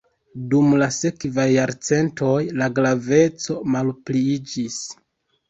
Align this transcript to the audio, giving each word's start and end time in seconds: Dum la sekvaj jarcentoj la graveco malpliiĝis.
Dum 0.51 0.71
la 0.83 0.87
sekvaj 0.95 1.45
jarcentoj 1.55 2.33
la 2.63 2.71
graveco 2.81 3.59
malpliiĝis. 3.77 4.81